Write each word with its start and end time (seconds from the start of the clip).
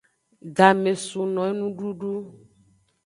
Game 0.57 0.91
sun 1.07 1.29
no 1.35 1.41
enududu. 1.51 2.13